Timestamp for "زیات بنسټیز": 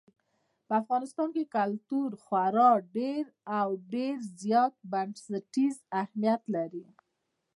4.41-5.75